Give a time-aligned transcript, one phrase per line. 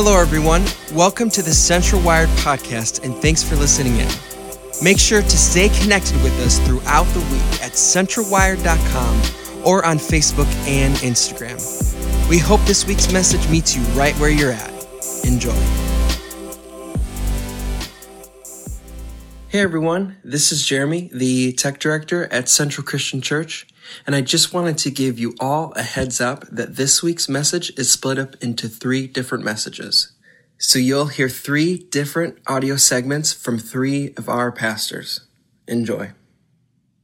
[0.00, 0.64] Hello, everyone.
[0.92, 4.08] Welcome to the Central Wired podcast, and thanks for listening in.
[4.80, 10.46] Make sure to stay connected with us throughout the week at centralwired.com or on Facebook
[10.68, 11.58] and Instagram.
[12.28, 14.70] We hope this week's message meets you right where you're at.
[15.24, 15.50] Enjoy.
[19.48, 20.18] Hey, everyone.
[20.22, 23.66] This is Jeremy, the tech director at Central Christian Church.
[24.06, 27.72] And I just wanted to give you all a heads up that this week's message
[27.78, 30.12] is split up into three different messages.
[30.58, 35.20] So you'll hear three different audio segments from three of our pastors.
[35.66, 36.12] Enjoy.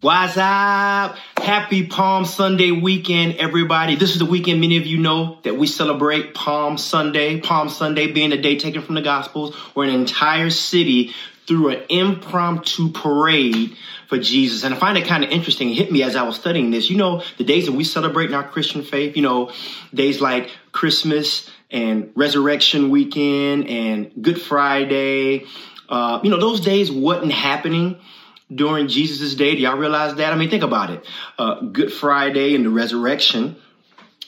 [0.05, 1.17] What's up?
[1.39, 3.97] Happy Palm Sunday weekend, everybody.
[3.97, 7.41] This is the weekend many of you know that we celebrate Palm Sunday.
[7.41, 11.15] Palm Sunday being a day taken from the Gospels where an entire city
[11.47, 13.77] threw an impromptu parade
[14.09, 14.65] for Jesus.
[14.65, 15.71] And I find it kind of interesting.
[15.71, 16.91] It hit me as I was studying this.
[16.91, 19.53] You know, the days that we celebrate in our Christian faith, you know,
[19.93, 25.47] days like Christmas and Resurrection Weekend and Good Friday,
[25.89, 27.99] uh, you know, those days wasn't happening
[28.55, 29.55] during Jesus' day.
[29.55, 30.33] Do y'all realize that?
[30.33, 31.05] I mean, think about it.
[31.39, 33.57] Uh, Good Friday and the resurrection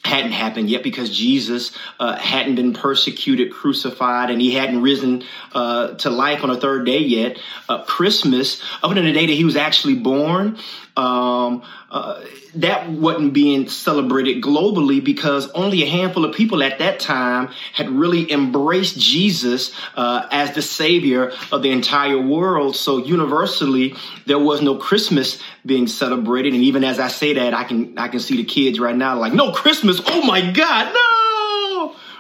[0.07, 5.95] hadn't happened yet because Jesus uh, hadn't been persecuted, crucified, and he hadn't risen uh,
[5.95, 7.39] to life on a third day yet.
[7.69, 10.59] Uh, Christmas, up until the day that he was actually born,
[10.97, 17.01] um, uh, that wasn't being celebrated globally because only a handful of people at that
[17.01, 22.77] time had really embraced Jesus uh, as the savior of the entire world.
[22.77, 23.95] So universally,
[24.25, 26.55] there was no Christmas being celebrated.
[26.55, 29.19] And even as I say that, I can I can see the kids right now
[29.19, 30.01] like, no Christmas!
[30.07, 31.26] Oh my God, no!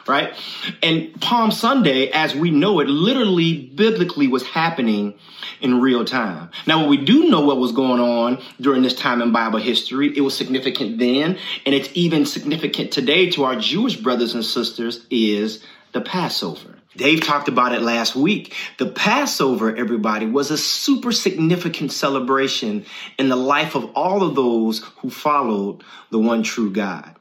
[0.09, 0.35] Right?
[0.83, 5.15] And Palm Sunday, as we know it, literally biblically was happening
[5.61, 6.51] in real time.
[6.67, 10.17] Now, what we do know what was going on during this time in Bible history,
[10.17, 15.05] it was significant then, and it's even significant today to our Jewish brothers and sisters,
[15.11, 16.77] is the Passover.
[16.97, 18.55] Dave talked about it last week.
[18.79, 22.87] The Passover, everybody, was a super significant celebration
[23.19, 27.16] in the life of all of those who followed the one true God.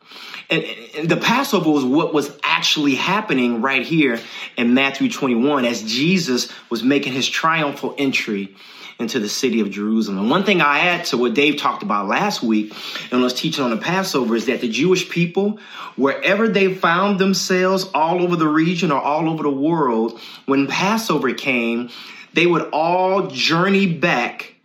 [0.49, 0.63] And,
[0.97, 4.19] and, the Passover was what was actually happening right here
[4.57, 8.55] in Matthew 21 as Jesus was making his triumphal entry
[8.99, 10.19] into the city of Jerusalem.
[10.19, 12.73] And one thing I add to what Dave talked about last week
[13.11, 15.59] and was teaching on the Passover is that the Jewish people,
[15.97, 21.33] wherever they found themselves all over the region or all over the world, when Passover
[21.33, 21.89] came,
[22.33, 24.55] they would all journey back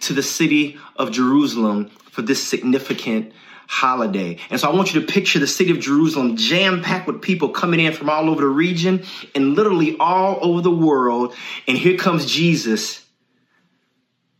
[0.00, 3.32] to the city of Jerusalem for this significant
[3.70, 4.36] holiday.
[4.50, 7.50] And so I want you to picture the city of Jerusalem jam packed with people
[7.50, 11.36] coming in from all over the region and literally all over the world.
[11.68, 13.06] And here comes Jesus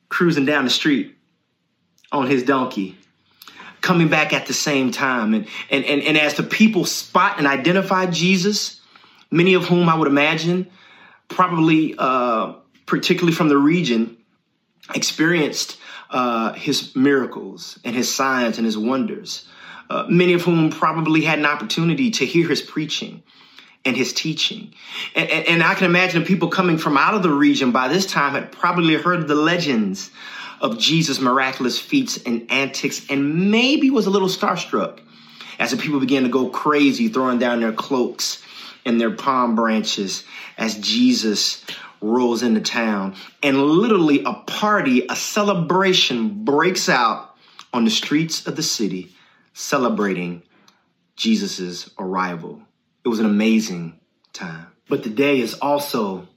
[0.08, 1.16] cruising down the street
[2.10, 2.98] on his donkey
[3.82, 5.32] coming back at the same time.
[5.32, 8.80] And, and, and, and as the people spot and identify Jesus,
[9.30, 10.68] many of whom I would imagine
[11.28, 12.54] probably, uh,
[12.84, 14.16] particularly from the region,
[14.92, 15.78] experienced
[16.10, 19.46] uh, his miracles and his signs and his wonders,
[19.88, 23.22] uh, many of whom probably had an opportunity to hear his preaching
[23.84, 24.74] and his teaching.
[25.14, 28.06] And, and, and I can imagine people coming from out of the region by this
[28.06, 30.10] time had probably heard the legends
[30.60, 35.00] of Jesus' miraculous feats and antics and maybe was a little starstruck
[35.58, 38.42] as the people began to go crazy, throwing down their cloaks
[38.84, 40.24] and their palm branches
[40.58, 41.64] as Jesus
[42.00, 43.14] rolls into town.
[43.42, 47.34] And literally, a party, a celebration breaks out
[47.72, 49.12] on the streets of the city,
[49.52, 50.42] celebrating
[51.16, 52.62] Jesus' arrival.
[53.04, 53.98] It was an amazing
[54.32, 54.66] time.
[54.88, 56.28] But the day is also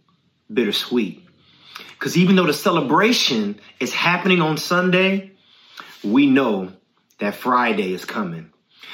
[0.51, 1.23] bittersweet.
[1.91, 5.31] Because even though the celebration is happening on Sunday,
[6.03, 6.71] we know
[7.19, 8.51] that Friday is coming.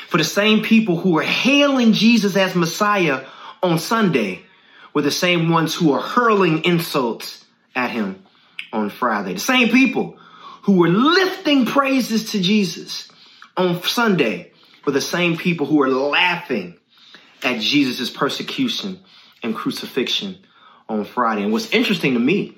[0.07, 3.25] For the same people who are hailing Jesus as Messiah
[3.61, 4.43] on Sunday
[4.93, 7.45] were the same ones who are hurling insults
[7.75, 8.23] at him
[8.71, 9.33] on Friday.
[9.33, 10.17] The same people
[10.63, 13.09] who were lifting praises to Jesus
[13.55, 14.51] on Sunday
[14.85, 16.77] were the same people who were laughing
[17.43, 18.99] at Jesus' persecution
[19.43, 20.37] and crucifixion
[20.87, 21.43] on Friday.
[21.43, 22.57] And what's interesting to me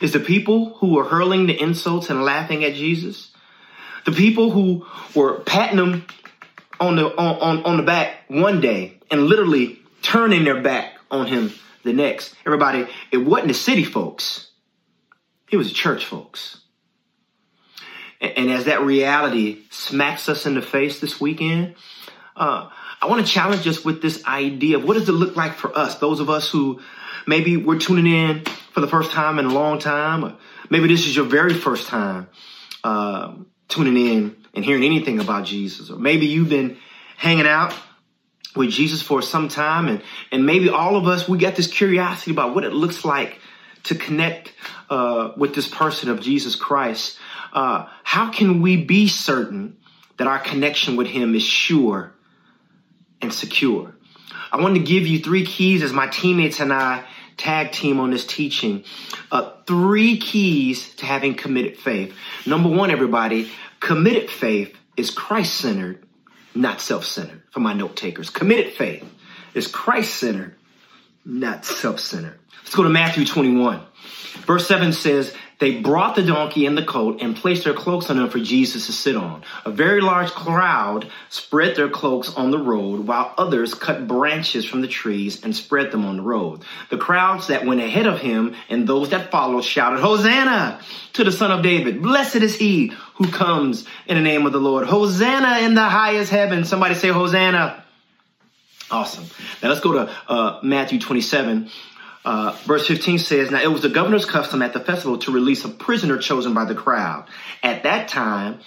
[0.00, 3.30] is the people who were hurling the insults and laughing at Jesus,
[4.04, 6.06] the people who were patting him
[6.80, 11.26] on the on, on, on the back one day and literally turning their back on
[11.26, 11.52] him
[11.84, 12.34] the next.
[12.46, 14.50] Everybody, it wasn't the city folks.
[15.50, 16.60] It was the church folks.
[18.20, 21.76] And, as that reality smacks us in the face this weekend,
[22.34, 22.68] uh,
[23.00, 25.76] I want to challenge us with this idea of what does it look like for
[25.76, 26.80] us, those of us who
[27.28, 30.36] maybe we're tuning in for the first time in a long time, or
[30.68, 32.26] maybe this is your very first time
[32.82, 33.34] uh,
[33.68, 36.76] tuning in and hearing anything about Jesus, or maybe you've been
[37.16, 37.72] hanging out
[38.58, 42.30] with Jesus for some time, and and maybe all of us we got this curiosity
[42.30, 43.40] about what it looks like
[43.84, 44.52] to connect
[44.90, 47.18] uh, with this person of Jesus Christ.
[47.52, 49.78] Uh, how can we be certain
[50.18, 52.12] that our connection with Him is sure
[53.22, 53.94] and secure?
[54.50, 57.04] I want to give you three keys as my teammates and I
[57.36, 58.84] tag team on this teaching.
[59.30, 62.14] Uh, three keys to having committed faith.
[62.46, 63.50] Number one, everybody,
[63.80, 66.04] committed faith is Christ centered,
[66.58, 67.42] not self centered.
[67.50, 69.04] For my note takers, committed faith
[69.54, 70.54] is Christ centered,
[71.24, 72.38] not self centered.
[72.62, 73.80] Let's go to Matthew 21.
[74.46, 78.18] Verse 7 says, they brought the donkey and the colt and placed their cloaks on
[78.18, 79.42] him for Jesus to sit on.
[79.64, 84.82] A very large crowd spread their cloaks on the road, while others cut branches from
[84.82, 86.62] the trees and spread them on the road.
[86.90, 90.80] The crowds that went ahead of him and those that followed shouted, Hosanna
[91.14, 92.02] to the Son of David.
[92.02, 94.86] Blessed is he who comes in the name of the Lord.
[94.86, 96.64] Hosanna in the highest heaven.
[96.64, 97.84] Somebody say Hosanna.
[98.90, 99.24] Awesome.
[99.62, 101.68] Now let's go to uh, Matthew 27.
[102.24, 105.64] Uh, verse 15 says, Now it was the governor's custom at the festival to release
[105.64, 107.26] a prisoner chosen by the crowd.
[107.62, 108.60] At that time,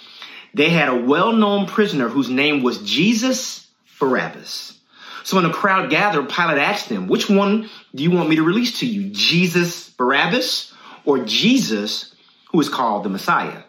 [0.54, 3.66] they had a well known prisoner whose name was Jesus
[3.98, 4.78] Barabbas.
[5.24, 8.42] So when the crowd gathered, Pilate asked them, Which one do you want me to
[8.42, 9.10] release to you?
[9.10, 10.72] Jesus Barabbas
[11.04, 12.14] or Jesus,
[12.50, 13.62] who is called the Messiah?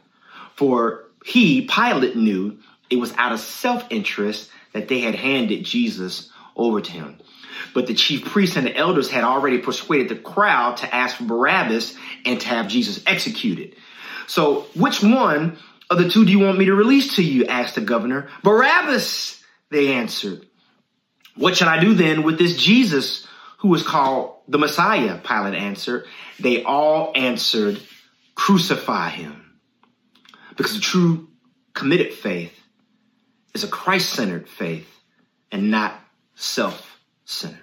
[0.56, 2.58] For he, Pilate, knew
[2.90, 7.18] it was out of self interest that they had handed Jesus over to him.
[7.74, 11.24] But the chief priests and the elders had already persuaded the crowd to ask for
[11.24, 11.96] Barabbas
[12.26, 13.76] and to have Jesus executed.
[14.28, 15.58] So, which one
[15.90, 17.46] of the two do you want me to release to you?
[17.46, 18.30] asked the governor.
[18.44, 20.46] Barabbas, they answered.
[21.36, 23.28] What should I do then with this Jesus
[23.58, 25.18] who is called the Messiah?
[25.18, 26.06] Pilate answered.
[26.40, 27.82] They all answered,
[28.36, 29.60] crucify him.
[30.56, 31.30] Because a true
[31.74, 32.54] committed faith
[33.54, 34.90] is a Christ centered faith
[35.52, 36.00] and not
[36.36, 37.60] self centered.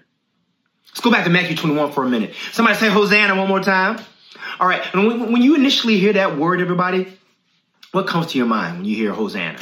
[0.88, 2.34] Let's go back to Matthew 21 for a minute.
[2.52, 4.04] Somebody say Hosanna one more time.
[4.58, 4.82] All right.
[4.92, 7.06] And when, you initially hear that word, everybody,
[7.92, 9.58] what comes to your mind when you hear Hosanna?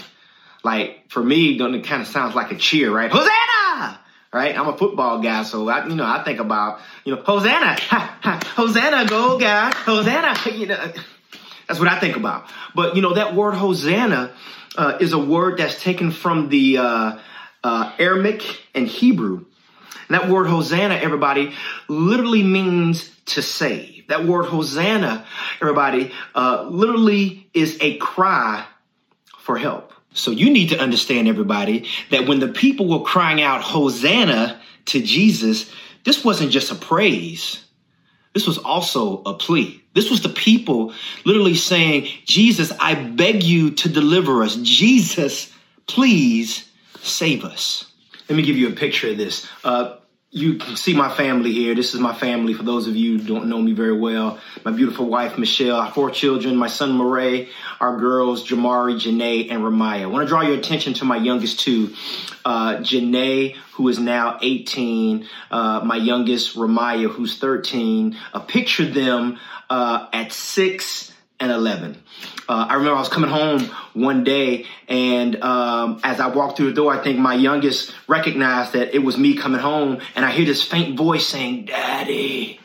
[0.64, 3.10] Like for me, it kind of sounds like a cheer, right?
[3.10, 4.00] Hosanna!
[4.32, 4.58] Right?
[4.58, 8.18] I'm a football guy, so I, you know, I think about, you know, Hosanna, ha,
[8.22, 10.92] ha, Hosanna, go guy, Hosanna, you know,
[11.66, 12.50] that's what I think about.
[12.74, 14.34] But you know, that word Hosanna
[14.76, 17.18] uh, is a word that's taken from the uh,
[17.62, 18.42] uh, Aramaic
[18.74, 19.46] and Hebrew,
[20.10, 21.54] that word Hosanna, everybody,
[21.88, 24.08] literally means to save.
[24.08, 25.26] That word Hosanna,
[25.60, 28.64] everybody, uh, literally is a cry
[29.38, 29.92] for help.
[30.12, 35.02] So you need to understand, everybody, that when the people were crying out Hosanna to
[35.02, 35.70] Jesus,
[36.04, 37.64] this wasn't just a praise.
[38.32, 39.82] This was also a plea.
[39.94, 40.94] This was the people
[41.24, 44.56] literally saying, Jesus, I beg you to deliver us.
[44.56, 45.52] Jesus,
[45.86, 46.68] please
[47.00, 47.87] save us.
[48.28, 49.48] Let me give you a picture of this.
[49.64, 49.96] Uh,
[50.30, 51.74] you can see my family here.
[51.74, 52.52] This is my family.
[52.52, 55.90] For those of you who don't know me very well, my beautiful wife Michelle, our
[55.90, 57.48] four children, my son Murray,
[57.80, 60.02] our girls Jamari, Janae, and Ramaya.
[60.02, 61.94] I want to draw your attention to my youngest two,
[62.44, 68.14] uh, Janae, who is now 18, uh, my youngest Ramaya, who's 13.
[68.34, 69.38] Uh, picture them
[69.70, 71.10] uh, at six
[71.40, 72.02] and 11.
[72.48, 76.70] Uh, I remember I was coming home one day, and um, as I walked through
[76.70, 80.30] the door, I think my youngest recognized that it was me coming home, and I
[80.30, 82.58] hear this faint voice saying, Daddy,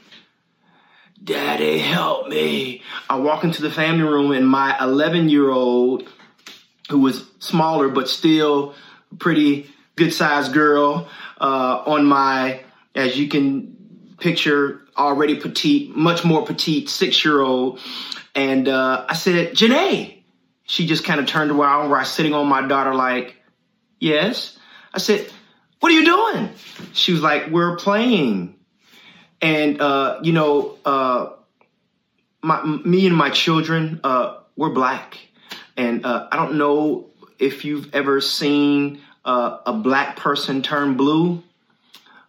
[1.24, 2.82] Daddy, help me.
[3.10, 6.08] I walk into the family room, and my 11 year old,
[6.90, 8.74] who was smaller but still
[9.20, 11.08] pretty good sized girl,
[11.40, 12.62] uh, on my,
[12.96, 17.80] as you can picture, already petite, much more petite six year old,
[18.36, 20.20] and uh, I said, Janae.
[20.66, 23.36] She just kind of turned around was sitting on my daughter, like,
[24.00, 24.58] yes.
[24.94, 25.30] I said,
[25.82, 26.50] what are you doing?
[26.94, 28.56] She was like, we're playing.
[29.42, 31.32] And, uh, you know, uh,
[32.42, 35.18] my, me and my children, uh, we're black.
[35.76, 37.10] And uh, I don't know
[37.40, 41.44] if you've ever seen uh, a black person turn blue.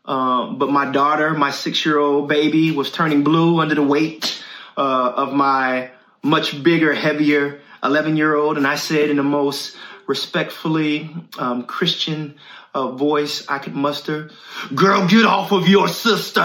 [0.04, 4.42] Uh, but my daughter, my six year old baby, was turning blue under the weight
[4.76, 5.90] uh, of my
[6.22, 8.56] much bigger, heavier 11 year old.
[8.56, 12.36] And I said in the most respectfully um, Christian
[12.74, 14.30] uh, voice I could muster,
[14.74, 16.40] Girl, get off of your sister.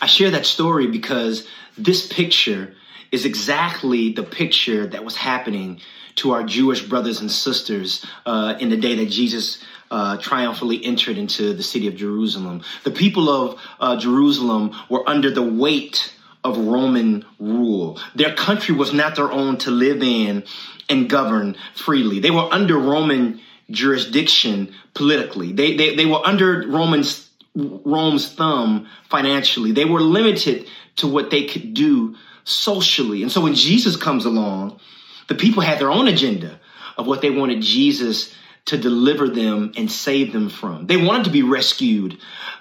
[0.00, 1.46] I share that story because
[1.78, 2.74] this picture
[3.10, 5.80] is exactly the picture that was happening
[6.16, 11.18] to our Jewish brothers and sisters uh, in the day that Jesus uh, triumphantly entered
[11.18, 12.62] into the city of Jerusalem.
[12.84, 16.14] The people of uh, Jerusalem were under the weight
[16.44, 17.98] of Roman rule.
[18.14, 20.44] Their country was not their own to live in
[20.88, 22.20] and govern freely.
[22.20, 23.40] They were under Roman
[23.70, 25.52] jurisdiction politically.
[25.52, 29.72] They, they, they were under Roman's, Rome's thumb financially.
[29.72, 30.66] They were limited
[30.96, 33.22] to what they could do socially.
[33.22, 34.80] And so when Jesus comes along,
[35.28, 36.58] the people had their own agenda
[36.96, 38.34] of what they wanted Jesus
[38.68, 40.86] to deliver them and save them from.
[40.86, 42.18] They wanted to be rescued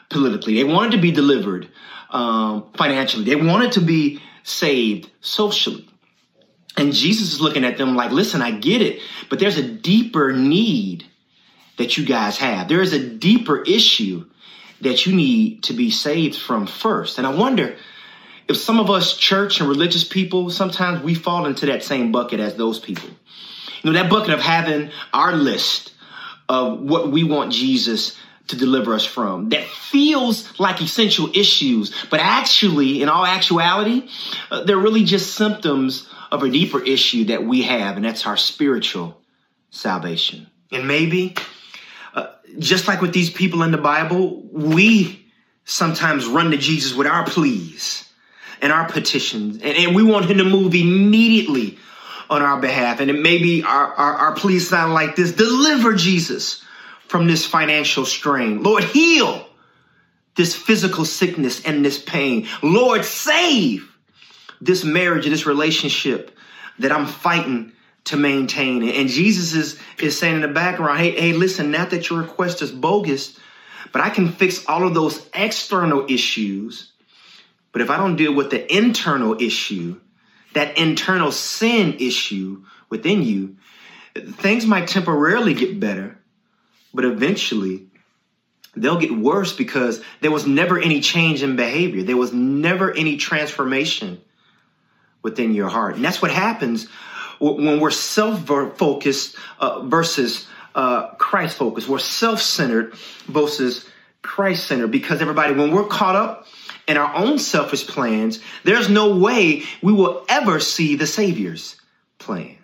[0.09, 0.55] politically.
[0.55, 1.69] They wanted to be delivered
[2.09, 3.25] um, financially.
[3.25, 5.87] They wanted to be saved socially.
[6.77, 10.31] And Jesus is looking at them like, listen, I get it, but there's a deeper
[10.31, 11.05] need
[11.77, 12.67] that you guys have.
[12.67, 14.25] There is a deeper issue
[14.81, 17.17] that you need to be saved from first.
[17.17, 17.75] And I wonder
[18.47, 22.39] if some of us church and religious people, sometimes we fall into that same bucket
[22.39, 23.09] as those people.
[23.81, 25.93] You know, that bucket of having our list
[26.49, 32.19] of what we want Jesus to deliver us from that feels like essential issues, but
[32.19, 34.07] actually, in all actuality,
[34.49, 38.37] uh, they're really just symptoms of a deeper issue that we have, and that's our
[38.37, 39.19] spiritual
[39.69, 40.47] salvation.
[40.71, 41.35] And maybe,
[42.13, 42.27] uh,
[42.57, 45.25] just like with these people in the Bible, we
[45.65, 48.09] sometimes run to Jesus with our pleas
[48.61, 51.77] and our petitions, and, and we want him to move immediately
[52.29, 52.99] on our behalf.
[52.99, 56.63] And it maybe our, our, our pleas sound like this deliver Jesus
[57.07, 58.63] from this financial strain.
[58.63, 59.47] Lord, heal
[60.35, 62.47] this physical sickness and this pain.
[62.61, 63.91] Lord, save
[64.61, 66.37] this marriage and this relationship
[66.79, 67.73] that I'm fighting
[68.05, 68.87] to maintain.
[68.87, 72.61] And Jesus is, is saying in the background, hey, hey, listen, not that your request
[72.61, 73.37] is bogus,
[73.91, 76.91] but I can fix all of those external issues.
[77.71, 79.99] But if I don't deal with the internal issue,
[80.57, 83.57] that internal sin issue within you,
[84.15, 86.17] things might temporarily get better,
[86.93, 87.87] but eventually
[88.75, 92.01] they'll get worse because there was never any change in behavior.
[92.03, 94.19] There was never any transformation
[95.21, 95.95] within your heart.
[95.95, 96.87] And that's what happens
[97.39, 101.87] when we're self focused uh, versus uh, Christ focused.
[101.87, 102.95] We're self centered
[103.27, 103.87] versus
[104.23, 106.47] Christ centered because everybody, when we're caught up
[106.87, 111.75] in our own selfish plans, there's no way we will ever see the Savior's
[112.17, 112.57] plan.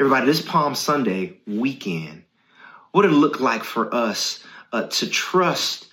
[0.00, 2.24] Everybody, this Palm Sunday weekend,
[2.90, 5.86] what it look like for us uh, to trust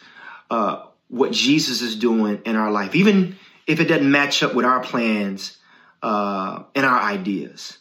[0.50, 4.66] uh, what Jesus is doing in our life, even if it doesn't match up with
[4.66, 5.58] our plans
[6.02, 7.78] uh, and our ideas.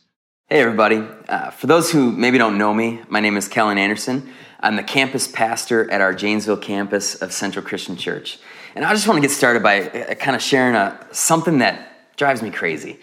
[0.47, 1.07] Hey, everybody.
[1.29, 4.31] Uh, for those who maybe don't know me, my name is Kellen Anderson.
[4.61, 8.39] I'm the campus pastor at our Janesville campus of Central Christian Church.
[8.79, 12.17] And I just want to get started by uh, kind of sharing a, something that
[12.17, 13.01] drives me crazy.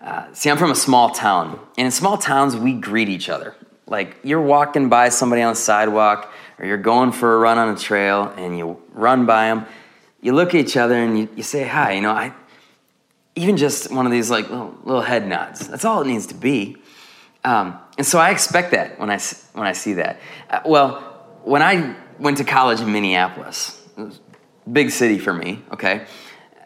[0.00, 3.54] Uh, see, I'm from a small town, and in small towns, we greet each other.
[3.86, 7.68] Like you're walking by somebody on the sidewalk, or you're going for a run on
[7.74, 9.66] a trail, and you run by them.
[10.22, 11.92] You look at each other and you, you say hi.
[11.92, 12.32] You know, I,
[13.36, 15.68] even just one of these like little, little head nods.
[15.68, 16.78] That's all it needs to be.
[17.44, 19.18] Um, and so I expect that when I,
[19.52, 20.20] when I see that.
[20.48, 21.00] Uh, well,
[21.44, 23.77] when I went to college in Minneapolis,
[24.72, 26.06] big city for me, okay?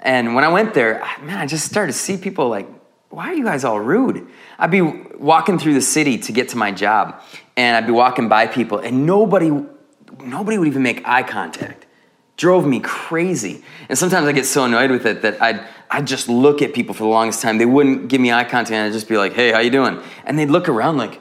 [0.03, 2.69] And when I went there, man, I just started to see people like,
[3.11, 4.27] why are you guys all rude?
[4.59, 7.21] I'd be walking through the city to get to my job,
[7.57, 9.51] and I'd be walking by people, and nobody,
[10.25, 11.87] nobody would even make eye contact.
[12.39, 13.63] Drove me crazy.
[13.89, 16.95] And sometimes I get so annoyed with it that I'd, I'd just look at people
[16.95, 17.59] for the longest time.
[17.59, 18.73] They wouldn't give me eye contact.
[18.73, 20.01] And I'd just be like, hey, how you doing?
[20.25, 21.21] And they'd look around like,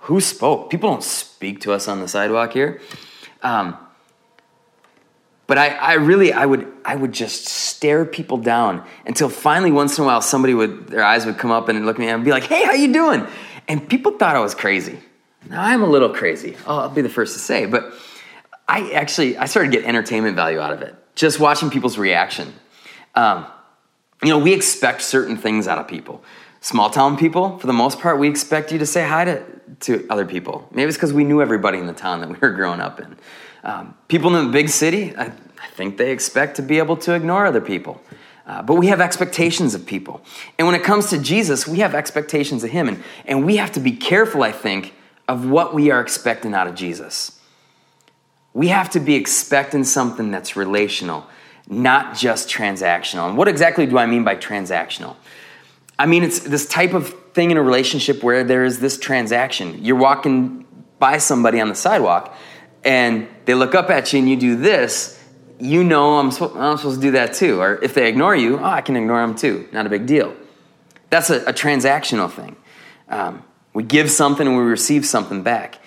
[0.00, 0.70] who spoke?
[0.70, 2.80] People don't speak to us on the sidewalk here.
[3.42, 3.76] Um,
[5.50, 9.98] but I, I really, I would, I would just stare people down until finally, once
[9.98, 12.24] in a while, somebody would, their eyes would come up and look at me and
[12.24, 13.26] be like, "Hey, how you doing?"
[13.66, 15.00] And people thought I was crazy.
[15.48, 16.56] Now I'm a little crazy.
[16.68, 17.92] I'll be the first to say, but
[18.68, 20.94] I actually, I started to get entertainment value out of it.
[21.16, 22.54] Just watching people's reaction.
[23.16, 23.44] Um,
[24.22, 26.22] you know, we expect certain things out of people.
[26.60, 29.44] Small town people, for the most part, we expect you to say hi to,
[29.80, 30.68] to other people.
[30.70, 33.16] Maybe it's because we knew everybody in the town that we were growing up in.
[33.62, 37.14] Um, people in the big city, I, I, think they expect to be able to
[37.14, 38.00] ignore other people.
[38.46, 40.22] Uh, but we have expectations of people.
[40.58, 42.88] And when it comes to Jesus, we have expectations of Him.
[42.88, 44.94] And, and we have to be careful, I think,
[45.28, 47.38] of what we are expecting out of Jesus.
[48.54, 51.26] We have to be expecting something that's relational
[51.70, 53.28] not just transactional.
[53.28, 55.14] And what exactly do I mean by transactional?
[55.98, 59.84] I mean, it's this type of thing in a relationship where there is this transaction.
[59.84, 60.66] You're walking
[60.98, 62.36] by somebody on the sidewalk
[62.84, 65.18] and they look up at you and you do this,
[65.58, 67.60] you know I'm, I'm supposed to do that too.
[67.60, 69.68] Or if they ignore you, oh, I can ignore them too.
[69.72, 70.34] Not a big deal.
[71.10, 72.56] That's a, a transactional thing.
[73.08, 73.44] Um,
[73.74, 75.78] we give something and we receive something back.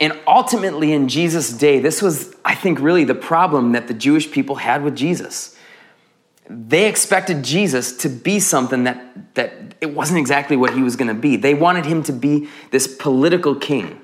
[0.00, 4.30] And ultimately, in Jesus' day, this was, I think, really the problem that the Jewish
[4.30, 5.56] people had with Jesus.
[6.50, 11.08] They expected Jesus to be something that, that it wasn't exactly what he was going
[11.08, 11.36] to be.
[11.36, 14.00] They wanted him to be this political king.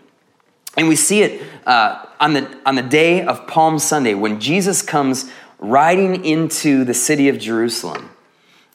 [0.77, 4.83] And we see it uh, on, the, on the day of Palm Sunday when Jesus
[4.83, 8.11] comes riding into the city of Jerusalem.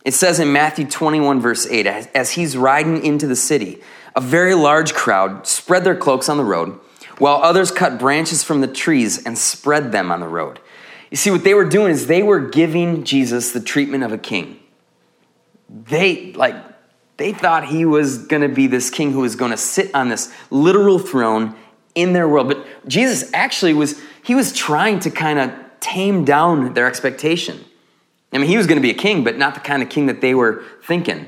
[0.04, 3.82] It says in Matthew 21, verse 8, as, as he's riding into the city,
[4.16, 6.80] a very large crowd spread their cloaks on the road,
[7.18, 10.60] while others cut branches from the trees and spread them on the road.
[11.10, 14.18] You see, what they were doing is they were giving Jesus the treatment of a
[14.18, 14.60] king.
[15.70, 16.56] They, like,
[17.18, 20.10] they thought he was going to be this king who was going to sit on
[20.10, 21.56] this literal throne
[21.96, 22.48] in their world.
[22.48, 27.64] But Jesus actually was, he was trying to kind of tame down their expectation.
[28.34, 30.08] I mean, he was going to be a king, but not the kind of king
[30.08, 31.28] that they were thinking.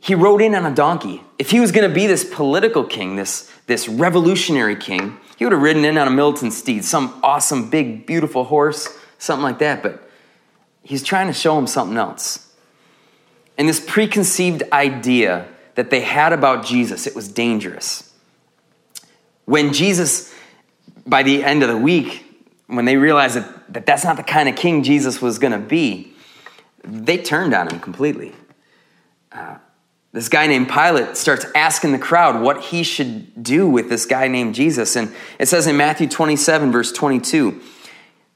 [0.00, 1.22] He rode in on a donkey.
[1.38, 5.52] If he was going to be this political king, this, this revolutionary king, he would
[5.52, 8.88] have ridden in on a militant steed, some awesome, big, beautiful horse,
[9.18, 9.82] something like that.
[9.82, 10.08] But
[10.82, 12.52] he's trying to show him something else.
[13.58, 18.13] And this preconceived idea that they had about Jesus, it was dangerous.
[19.44, 20.32] When Jesus,
[21.06, 22.24] by the end of the week,
[22.66, 25.58] when they realized that, that that's not the kind of king Jesus was going to
[25.58, 26.12] be,
[26.82, 28.32] they turned on him completely.
[29.32, 29.56] Uh,
[30.12, 34.28] this guy named Pilate starts asking the crowd what he should do with this guy
[34.28, 34.94] named Jesus.
[34.94, 37.60] And it says in Matthew 27, verse 22,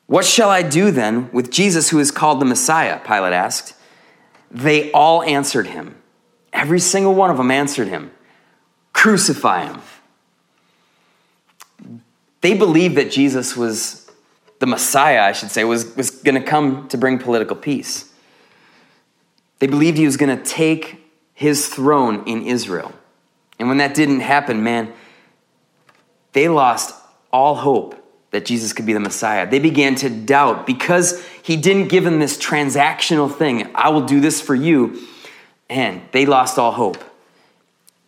[0.07, 2.99] What shall I do then with Jesus who is called the Messiah?
[2.99, 3.75] Pilate asked.
[4.51, 5.95] They all answered him.
[6.53, 8.11] Every single one of them answered him
[8.93, 9.81] Crucify him.
[12.41, 14.11] They believed that Jesus was
[14.59, 18.13] the Messiah, I should say, was, was going to come to bring political peace.
[19.61, 21.05] They believed he was going to take
[21.35, 22.93] his throne in Israel.
[23.59, 24.93] And when that didn't happen, man,
[26.33, 26.95] they lost
[27.33, 27.95] all hope
[28.31, 29.49] that Jesus could be the Messiah.
[29.49, 34.21] They began to doubt because he didn't give them this transactional thing I will do
[34.21, 35.01] this for you.
[35.71, 37.03] And they lost all hope.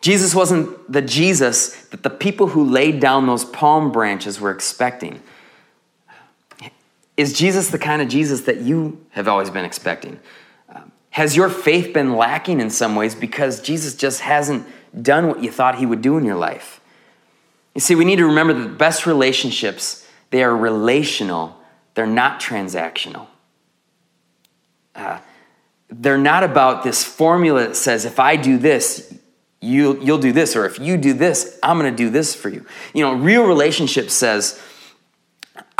[0.01, 5.23] Jesus wasn't the Jesus that the people who laid down those palm branches were expecting.
[7.17, 10.19] Is Jesus the kind of Jesus that you have always been expecting?
[10.75, 14.67] Um, has your faith been lacking in some ways because Jesus just hasn't
[15.03, 16.81] done what you thought he would do in your life?
[17.75, 21.61] You see, we need to remember that the best relationships, they are relational,
[21.95, 23.27] they're not transactional.
[24.95, 25.19] Uh,
[25.91, 29.15] they're not about this formula that says, if I do this,
[29.61, 32.65] you, you'll do this, or if you do this, I'm gonna do this for you.
[32.95, 34.61] You know, real relationship says,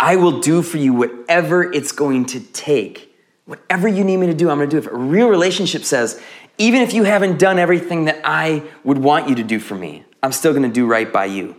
[0.01, 3.15] I will do for you whatever it's going to take.
[3.45, 4.93] Whatever you need me to do, I'm going to do it.
[4.93, 6.23] A real relationship says,
[6.57, 10.05] even if you haven't done everything that I would want you to do for me,
[10.23, 11.55] I'm still going to do right by you.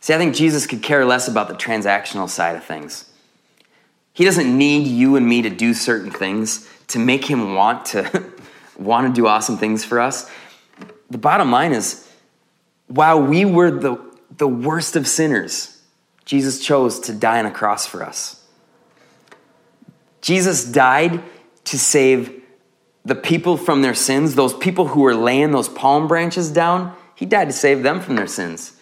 [0.00, 3.10] See, I think Jesus could care less about the transactional side of things.
[4.12, 8.32] He doesn't need you and me to do certain things to make him want to
[8.78, 10.30] want to do awesome things for us.
[11.10, 12.08] The bottom line is
[12.86, 13.98] while we were the,
[14.36, 15.82] the worst of sinners,
[16.24, 18.44] Jesus chose to die on a cross for us.
[20.20, 21.22] Jesus died
[21.64, 22.42] to save
[23.04, 26.96] the people from their sins, those people who were laying those palm branches down.
[27.14, 28.80] He died to save them from their sins.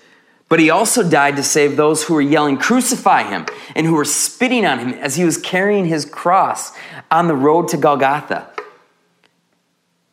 [0.49, 4.05] But he also died to save those who were yelling, Crucify him, and who were
[4.05, 6.73] spitting on him as he was carrying his cross
[7.11, 8.52] on the road to Golgotha.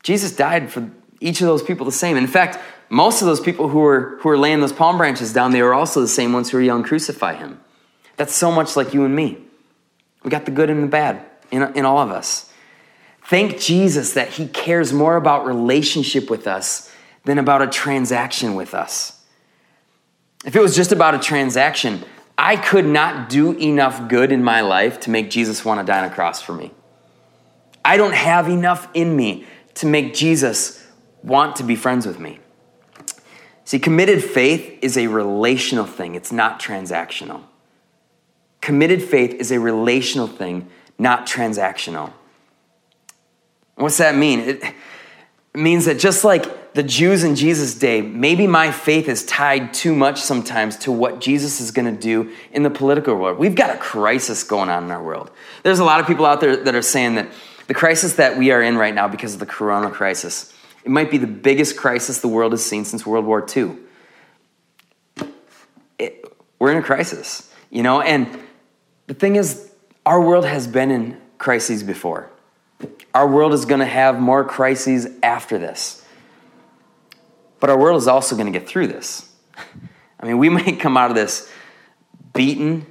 [0.03, 2.17] Jesus died for each of those people the same.
[2.17, 2.57] In fact,
[2.89, 5.73] most of those people who were, who were laying those palm branches down, they were
[5.73, 7.59] also the same ones who were yelling, Crucify him.
[8.17, 9.37] That's so much like you and me.
[10.23, 12.51] We got the good and the bad in, in all of us.
[13.23, 16.91] Thank Jesus that he cares more about relationship with us
[17.25, 19.23] than about a transaction with us.
[20.45, 22.03] If it was just about a transaction,
[22.37, 25.99] I could not do enough good in my life to make Jesus want to die
[25.99, 26.71] on a cross for me.
[27.83, 29.45] I don't have enough in me
[29.79, 30.85] to make Jesus
[31.23, 32.39] want to be friends with me.
[33.63, 37.43] See, committed faith is a relational thing, it's not transactional.
[38.61, 42.11] Committed faith is a relational thing, not transactional.
[43.75, 44.39] What's that mean?
[44.41, 44.63] It,
[45.55, 49.95] means that just like the Jews in Jesus' day, maybe my faith is tied too
[49.95, 53.39] much sometimes to what Jesus is going to do in the political world.
[53.39, 55.31] We've got a crisis going on in our world.
[55.63, 57.31] There's a lot of people out there that are saying that
[57.69, 60.53] the crisis that we are in right now because of the corona crisis
[60.83, 63.75] it might be the biggest crisis the world has seen since World War II.
[65.97, 66.25] It,
[66.57, 68.39] we're in a crisis, you know, and
[69.07, 69.71] the thing is,
[70.05, 72.31] our world has been in crises before.
[73.13, 76.05] Our world is going to have more crises after this.
[77.59, 79.29] But our world is also going to get through this.
[80.19, 81.51] I mean, we might come out of this
[82.33, 82.85] beaten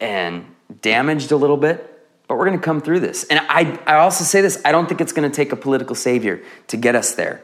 [0.00, 0.46] and
[0.80, 1.91] damaged a little bit,
[2.32, 3.24] but we're going to come through this.
[3.24, 5.94] And I, I also say this I don't think it's going to take a political
[5.94, 7.42] savior to get us there.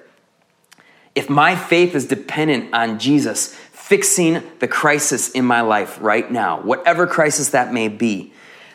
[1.15, 6.63] If my faith is dependent on Jesus fixing the crisis in my life right now,
[6.63, 8.33] whatever crisis that may be,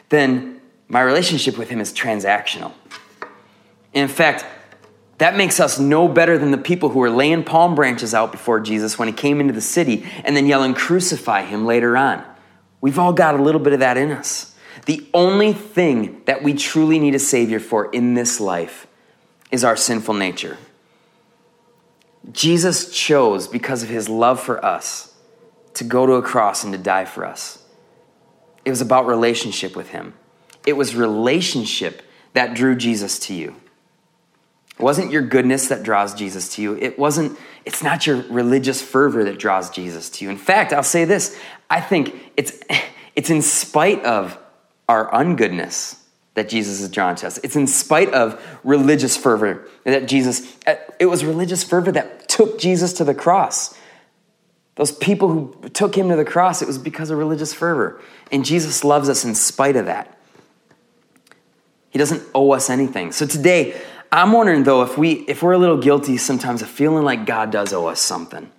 [0.10, 2.73] then my relationship with Him is transactional.
[3.91, 4.45] In fact,
[5.17, 8.60] that makes us no better than the people who were laying palm branches out before
[8.60, 12.23] Jesus when he came into the city and then yelling, Crucify him later on.
[12.82, 14.52] We've all got a little bit of that in us.
[14.86, 18.88] The only thing that we truly need a Savior for in this life
[19.52, 20.58] is our sinful nature.
[22.32, 25.13] Jesus chose, because of his love for us,
[25.76, 27.63] to go to a cross and to die for us.
[28.65, 30.13] It was about relationship with him.
[30.65, 32.02] It was relationship
[32.34, 33.56] that drew Jesus to you.
[34.78, 36.76] It wasn't your goodness that draws Jesus to you.
[36.76, 40.32] It wasn't, it's not your religious fervor that draws Jesus to you.
[40.32, 41.38] In fact, I'll say this
[41.69, 42.60] I think it's,
[43.15, 44.38] it's in spite of
[44.88, 46.00] our ungoodness
[46.36, 47.38] that Jesus is drawn to us.
[47.43, 50.58] It's in spite of religious fervor that Jesus,
[51.00, 53.78] it was religious fervor that took Jesus to the cross.
[54.76, 58.02] Those people who took him to the cross, it was because of religious fervor.
[58.32, 60.17] And Jesus loves us in spite of that.
[61.91, 63.12] He doesn't owe us anything.
[63.12, 63.80] So today,
[64.12, 67.52] I'm wondering though if we if we're a little guilty sometimes of feeling like God
[67.52, 68.52] does owe us something.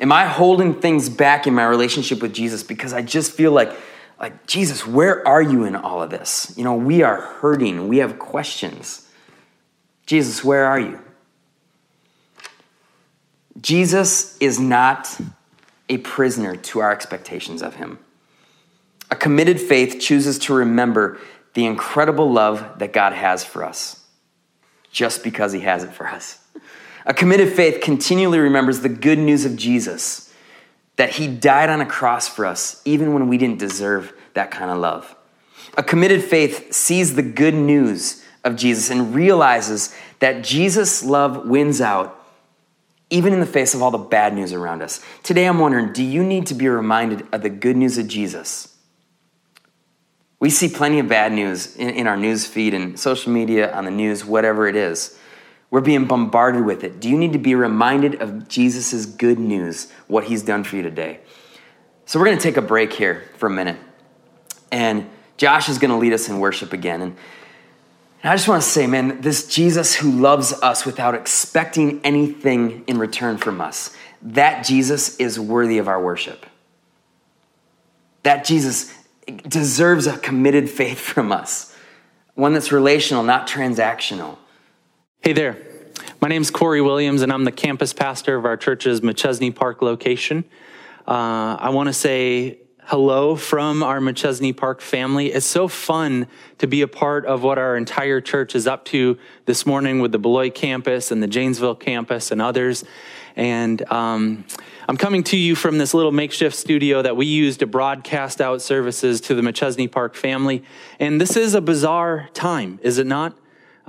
[0.00, 3.74] Am I holding things back in my relationship with Jesus because I just feel like
[4.20, 6.52] like Jesus, where are you in all of this?
[6.56, 7.88] You know, we are hurting.
[7.88, 9.08] We have questions.
[10.04, 11.00] Jesus, where are you?
[13.60, 15.18] Jesus is not
[15.88, 17.98] a prisoner to our expectations of him.
[19.10, 21.18] A committed faith chooses to remember
[21.54, 24.04] the incredible love that God has for us
[24.92, 26.38] just because he has it for us.
[27.06, 30.29] A committed faith continually remembers the good news of Jesus
[31.00, 34.70] that he died on a cross for us even when we didn't deserve that kind
[34.70, 35.16] of love.
[35.78, 41.80] A committed faith sees the good news of Jesus and realizes that Jesus' love wins
[41.80, 42.22] out
[43.08, 45.02] even in the face of all the bad news around us.
[45.22, 48.76] Today, I'm wondering do you need to be reminded of the good news of Jesus?
[50.38, 53.86] We see plenty of bad news in, in our news feed and social media, on
[53.86, 55.18] the news, whatever it is.
[55.70, 57.00] We're being bombarded with it.
[57.00, 60.82] Do you need to be reminded of Jesus' good news, what he's done for you
[60.82, 61.20] today?
[62.06, 63.76] So, we're going to take a break here for a minute.
[64.72, 67.00] And Josh is going to lead us in worship again.
[67.02, 67.16] And
[68.22, 72.98] I just want to say, man, this Jesus who loves us without expecting anything in
[72.98, 76.44] return from us, that Jesus is worthy of our worship.
[78.24, 78.92] That Jesus
[79.48, 81.74] deserves a committed faith from us,
[82.34, 84.36] one that's relational, not transactional.
[85.22, 85.58] Hey there.
[86.22, 89.82] My name is Corey Williams, and I'm the campus pastor of our church's Machesney Park
[89.82, 90.44] location.
[91.06, 95.26] Uh, I want to say hello from our Machesney Park family.
[95.26, 99.18] It's so fun to be a part of what our entire church is up to
[99.44, 102.82] this morning with the Beloit campus and the Janesville campus and others.
[103.36, 104.46] And um,
[104.88, 108.62] I'm coming to you from this little makeshift studio that we use to broadcast out
[108.62, 110.64] services to the Machesney Park family.
[110.98, 113.36] And this is a bizarre time, is it not?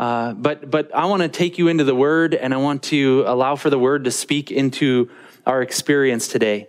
[0.02, 3.24] Uh, but but I want to take you into the Word, and I want to
[3.28, 5.12] allow for the Word to speak into
[5.46, 6.68] our experience today.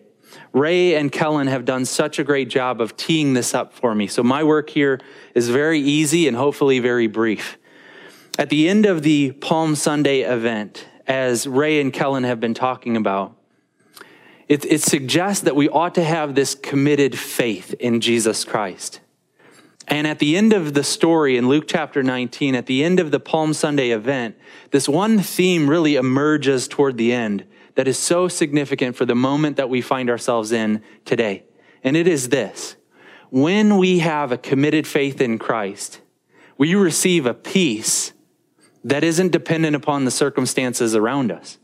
[0.53, 4.07] Ray and Kellen have done such a great job of teeing this up for me.
[4.07, 5.01] So my work here
[5.35, 7.57] is very easy and hopefully very brief.
[8.39, 12.99] At the end of the Palm Sunday event, as Ray and Kellen have been talking
[12.99, 13.35] about,
[14.47, 19.01] it, it suggests that we ought to have this committed faith in Jesus Christ.
[19.93, 23.11] And at the end of the story in Luke chapter 19, at the end of
[23.11, 24.39] the Palm Sunday event,
[24.71, 29.59] this one theme really emerges toward the end that is so significant for the moment
[29.59, 31.45] that we find ourselves in today.
[31.85, 32.77] And it is this.
[33.29, 36.01] When we have a committed faith in Christ,
[36.57, 38.15] we receive a peace
[38.83, 41.59] that isn't dependent upon the circumstances around us.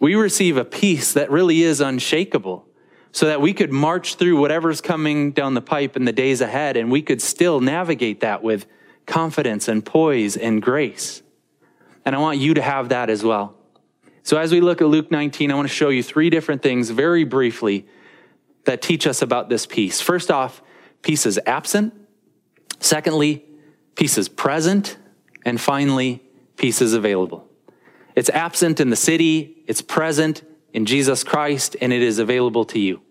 [0.00, 2.66] We receive a peace that really is unshakable
[3.14, 6.76] so that we could march through whatever's coming down the pipe in the days ahead
[6.76, 8.66] and we could still navigate that with
[9.06, 11.22] confidence and poise and grace.
[12.04, 13.54] And I want you to have that as well.
[14.24, 16.90] So, as we look at Luke 19, I want to show you three different things
[16.90, 17.86] very briefly
[18.64, 20.00] that teach us about this peace.
[20.00, 20.60] First off,
[21.02, 21.94] peace is absent.
[22.80, 23.44] Secondly,
[23.94, 24.96] peace is present.
[25.44, 26.20] And finally,
[26.56, 27.48] peace is available.
[28.16, 32.80] It's absent in the city, it's present in Jesus Christ, and it is available to
[32.80, 33.03] you.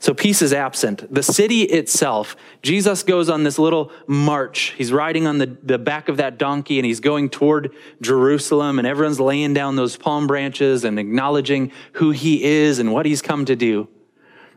[0.00, 1.12] So peace is absent.
[1.12, 4.74] The city itself, Jesus goes on this little march.
[4.76, 8.86] He's riding on the, the back of that donkey and he's going toward Jerusalem and
[8.86, 13.44] everyone's laying down those palm branches and acknowledging who he is and what he's come
[13.46, 13.88] to do.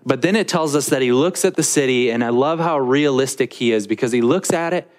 [0.06, 2.78] But then it tells us that he looks at the city and I love how
[2.78, 4.90] realistic he is because he looks at it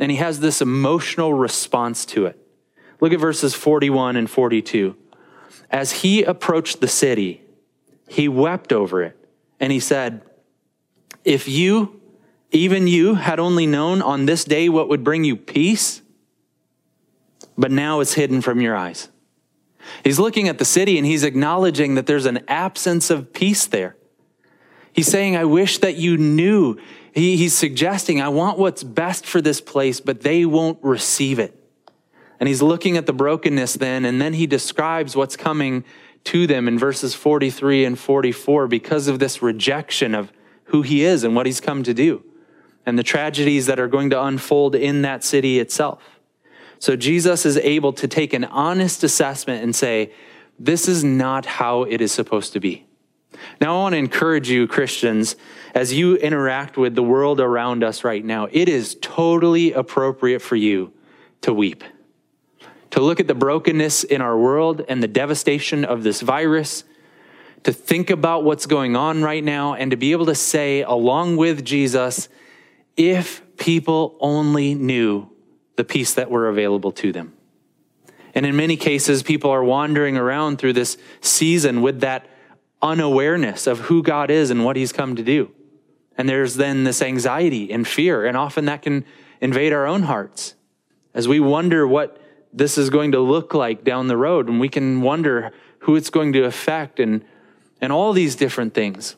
[0.00, 2.38] and he has this emotional response to it.
[3.00, 4.96] Look at verses 41 and 42.
[5.70, 7.42] As he approached the city,
[8.08, 9.21] he wept over it.
[9.62, 10.22] And he said,
[11.24, 12.00] If you,
[12.50, 16.02] even you, had only known on this day what would bring you peace,
[17.56, 19.08] but now it's hidden from your eyes.
[20.02, 23.96] He's looking at the city and he's acknowledging that there's an absence of peace there.
[24.92, 26.78] He's saying, I wish that you knew.
[27.14, 31.56] He, he's suggesting, I want what's best for this place, but they won't receive it.
[32.40, 35.84] And he's looking at the brokenness then, and then he describes what's coming
[36.24, 40.32] to them in verses 43 and 44 because of this rejection of
[40.64, 42.24] who he is and what he's come to do,
[42.86, 46.02] and the tragedies that are going to unfold in that city itself.
[46.78, 50.12] So Jesus is able to take an honest assessment and say,
[50.58, 52.86] this is not how it is supposed to be.
[53.60, 55.36] Now, I want to encourage you, Christians,
[55.74, 60.56] as you interact with the world around us right now, it is totally appropriate for
[60.56, 60.92] you
[61.42, 61.82] to weep,
[62.92, 66.84] to look at the brokenness in our world and the devastation of this virus,
[67.64, 71.36] to think about what's going on right now, and to be able to say, along
[71.36, 72.28] with Jesus,
[72.96, 75.28] if people only knew
[75.76, 77.32] the peace that were available to them.
[78.34, 82.28] And in many cases, people are wandering around through this season with that
[82.82, 85.50] unawareness of who God is and what He's come to do.
[86.18, 89.06] And there's then this anxiety and fear, and often that can
[89.40, 90.54] invade our own hearts
[91.14, 92.21] as we wonder what
[92.52, 96.10] this is going to look like down the road, and we can wonder who it's
[96.10, 97.24] going to affect and,
[97.80, 99.16] and all these different things.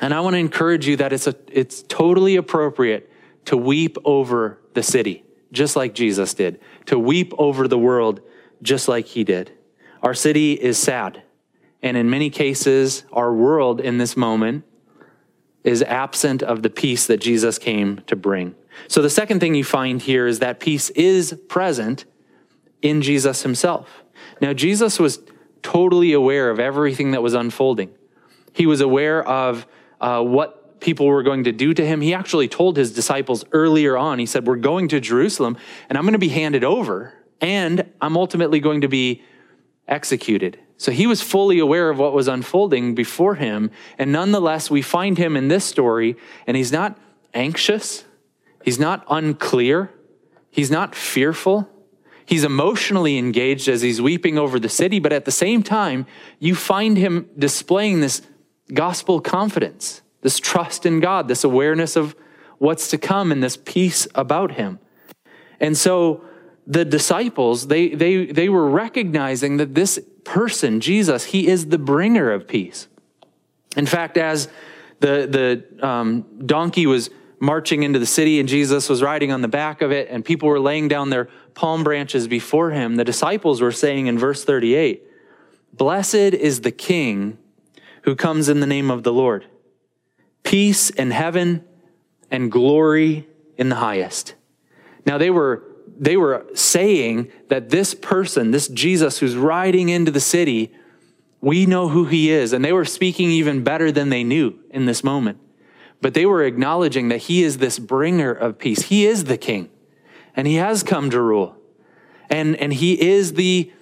[0.00, 3.10] And I want to encourage you that it's, a, it's totally appropriate
[3.46, 8.20] to weep over the city just like Jesus did, to weep over the world
[8.62, 9.52] just like he did.
[10.02, 11.22] Our city is sad.
[11.82, 14.64] And in many cases, our world in this moment
[15.64, 18.54] is absent of the peace that Jesus came to bring.
[18.88, 22.04] So the second thing you find here is that peace is present
[22.82, 24.04] in Jesus himself.
[24.40, 25.20] Now, Jesus was
[25.62, 27.90] totally aware of everything that was unfolding.
[28.52, 29.66] He was aware of
[30.00, 32.00] uh, what people were going to do to him.
[32.00, 35.56] He actually told his disciples earlier on, he said, We're going to Jerusalem
[35.88, 39.22] and I'm going to be handed over and I'm ultimately going to be
[39.86, 40.58] executed.
[40.76, 43.70] So he was fully aware of what was unfolding before him.
[43.98, 46.96] And nonetheless, we find him in this story and he's not
[47.34, 48.04] anxious.
[48.62, 49.90] He's not unclear.
[50.50, 51.68] He's not fearful.
[52.28, 56.04] He's emotionally engaged as he's weeping over the city, but at the same time,
[56.38, 58.20] you find him displaying this
[58.74, 62.14] gospel confidence this trust in God, this awareness of
[62.58, 64.78] what's to come, and this peace about him.
[65.60, 66.22] And so
[66.66, 72.30] the disciples, they, they, they were recognizing that this person, Jesus, he is the bringer
[72.30, 72.88] of peace.
[73.74, 74.48] In fact, as
[75.00, 77.10] the, the um, donkey was
[77.40, 80.48] marching into the city and Jesus was riding on the back of it, and people
[80.48, 85.02] were laying down their palm branches before him, the disciples were saying in verse 38
[85.72, 87.38] Blessed is the King
[88.02, 89.44] who comes in the name of the Lord
[90.42, 91.62] peace in heaven
[92.30, 94.34] and glory in the highest.
[95.04, 95.62] Now they were
[95.98, 100.72] they were saying that this person, this Jesus who's riding into the city,
[101.40, 102.52] we know who he is.
[102.52, 105.38] And they were speaking even better than they knew in this moment.
[106.00, 108.82] But they were acknowledging that he is this bringer of peace.
[108.82, 109.70] He is the king
[110.38, 111.56] and he has come to rule.
[112.30, 113.72] And, and he is the,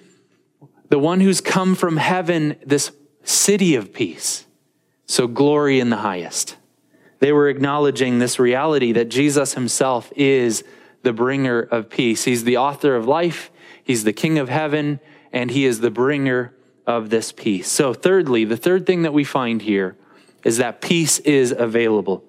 [0.89, 2.91] the one who's come from heaven, this
[3.23, 4.45] city of peace.
[5.05, 6.57] So glory in the highest.
[7.19, 10.63] They were acknowledging this reality that Jesus himself is
[11.03, 12.23] the bringer of peace.
[12.23, 13.51] He's the author of life,
[13.83, 14.99] he's the king of heaven,
[15.31, 17.69] and he is the bringer of this peace.
[17.69, 19.95] So, thirdly, the third thing that we find here
[20.47, 22.23] is that peace is available.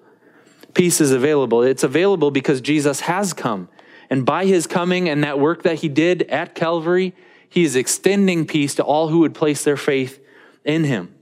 [0.73, 1.63] Peace is available.
[1.63, 3.69] It's available because Jesus has come.
[4.09, 7.15] And by his coming and that work that he did at Calvary,
[7.47, 10.21] he is extending peace to all who would place their faith
[10.65, 11.15] in him.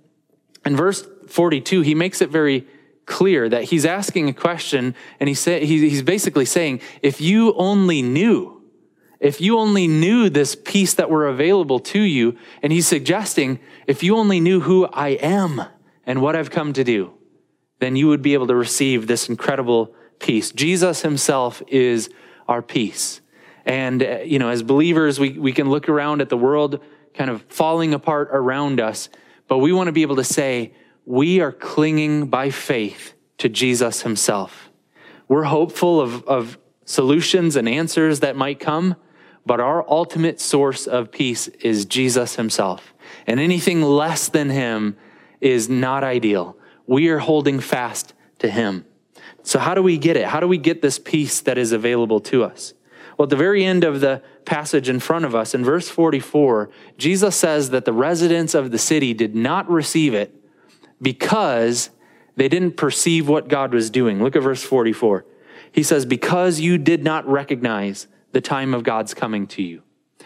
[0.65, 2.65] In verse 42, he makes it very
[3.05, 8.01] clear that he's asking a question and he say, he's basically saying, if you only
[8.01, 8.63] knew,
[9.19, 14.01] if you only knew this peace that were available to you, and he's suggesting, if
[14.01, 15.62] you only knew who I am
[16.08, 17.13] and what I've come to do,
[17.80, 20.52] then you would be able to receive this incredible peace.
[20.52, 22.10] Jesus himself is
[22.48, 23.22] our peace.
[23.65, 26.80] And, uh, you know, as believers, we, we can look around at the world
[27.13, 29.10] kind of falling apart around us,
[29.48, 30.74] but we want to be able to say,
[31.06, 34.70] we are clinging by faith to Jesus himself.
[35.28, 38.96] We're hopeful of, of solutions and answers that might come,
[39.46, 42.93] but our ultimate source of peace is Jesus himself.
[43.26, 44.96] And anything less than him
[45.41, 46.58] is not ideal.
[46.86, 48.86] We are holding fast to him.
[49.43, 50.26] So, how do we get it?
[50.26, 52.73] How do we get this peace that is available to us?
[53.17, 56.69] Well, at the very end of the passage in front of us, in verse 44,
[56.97, 60.36] Jesus says that the residents of the city did not receive it
[61.02, 61.89] because
[62.36, 64.23] they didn't perceive what God was doing.
[64.23, 65.26] Look at verse 44.
[65.71, 69.82] He says, Because you did not recognize the time of God's coming to you.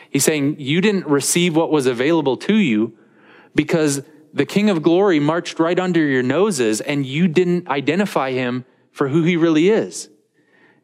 [0.09, 2.97] He's saying you didn't receive what was available to you
[3.55, 8.65] because the King of Glory marched right under your noses and you didn't identify him
[8.91, 10.09] for who he really is.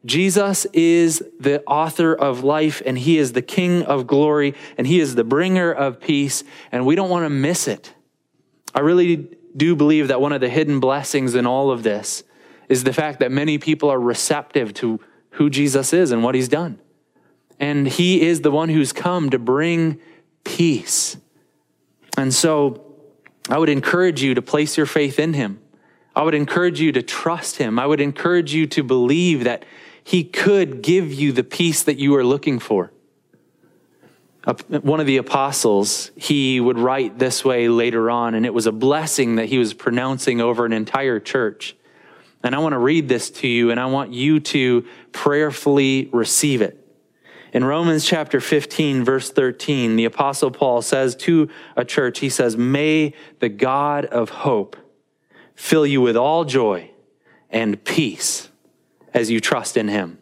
[0.06, 5.00] Jesus is the author of life and he is the King of glory and he
[5.00, 7.94] is the bringer of peace and we don't want to miss it.
[8.74, 12.24] I really do believe that one of the hidden blessings in all of this
[12.70, 15.00] is the fact that many people are receptive to
[15.32, 16.80] who Jesus is and what he's done.
[17.60, 20.00] And he is the one who's come to bring
[20.44, 21.18] peace.
[22.18, 22.87] And so
[23.50, 25.60] I would encourage you to place your faith in him.
[26.16, 27.78] I would encourage you to trust him.
[27.80, 29.64] I would encourage you to believe that
[30.04, 32.92] he could give you the peace that you are looking for.
[34.70, 38.72] One of the apostles, he would write this way later on, and it was a
[38.72, 41.76] blessing that he was pronouncing over an entire church.
[42.44, 46.62] And I want to read this to you, and I want you to prayerfully receive
[46.62, 46.77] it.
[47.58, 52.56] In Romans chapter 15, verse 13, the apostle Paul says to a church, he says,
[52.56, 54.78] May the God of hope
[55.56, 56.92] fill you with all joy
[57.50, 58.50] and peace
[59.12, 60.20] as you trust in him.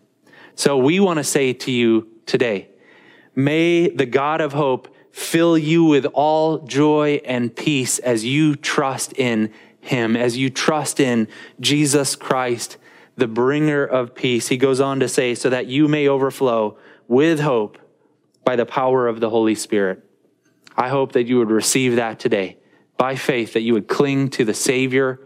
[0.55, 2.69] So we want to say to you today,
[3.35, 9.11] may the God of hope fill you with all joy and peace as you trust
[9.11, 11.27] in him, as you trust in
[11.59, 12.77] Jesus Christ,
[13.17, 14.47] the bringer of peace.
[14.47, 17.77] He goes on to say, so that you may overflow with hope
[18.43, 20.03] by the power of the Holy Spirit.
[20.77, 22.57] I hope that you would receive that today
[22.97, 25.19] by faith, that you would cling to the Savior,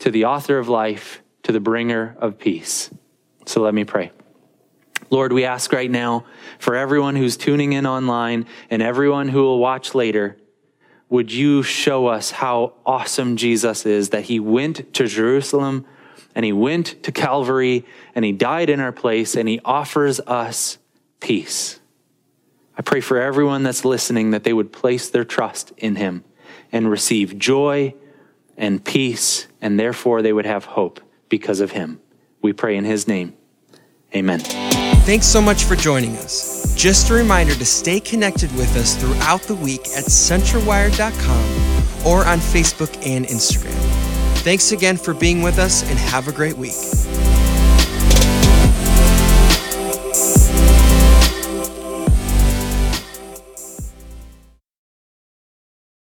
[0.00, 2.90] to the author of life, to the bringer of peace.
[3.46, 4.12] So let me pray.
[5.10, 6.24] Lord, we ask right now
[6.58, 10.38] for everyone who's tuning in online and everyone who will watch later,
[11.10, 15.84] would you show us how awesome Jesus is that he went to Jerusalem
[16.34, 20.78] and he went to Calvary and he died in our place and he offers us
[21.22, 21.80] peace.
[22.76, 26.24] I pray for everyone that's listening that they would place their trust in him
[26.70, 27.94] and receive joy
[28.56, 32.00] and peace, and therefore they would have hope because of him.
[32.42, 33.34] We pray in his name.
[34.14, 34.40] Amen.
[35.04, 36.74] Thanks so much for joining us.
[36.76, 42.38] Just a reminder to stay connected with us throughout the week at centralwired.com or on
[42.38, 43.78] Facebook and Instagram.
[44.42, 46.74] Thanks again for being with us and have a great week.